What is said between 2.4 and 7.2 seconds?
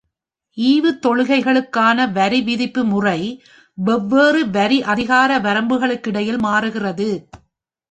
விதிப்பு முறை, வெவ்வேறு வரி அதிகார வரம்புகளுக்கிடையில் மாறுகிறது.